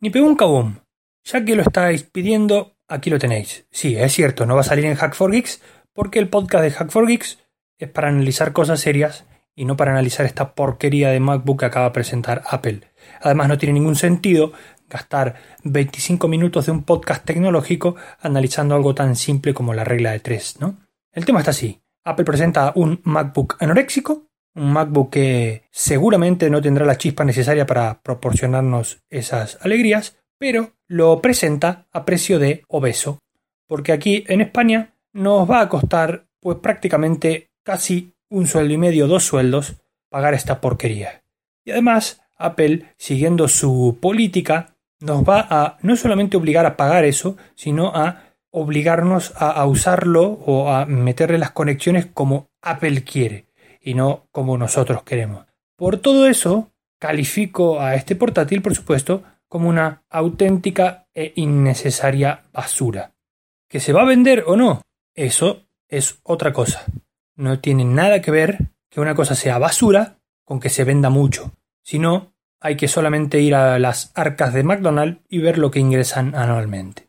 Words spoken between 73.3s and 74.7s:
ir a las arcas de